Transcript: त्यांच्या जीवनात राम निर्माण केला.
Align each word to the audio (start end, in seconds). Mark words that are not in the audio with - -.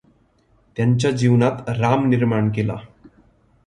त्यांच्या 0.77 1.11
जीवनात 1.11 1.69
राम 1.69 2.09
निर्माण 2.09 2.49
केला. 2.49 2.75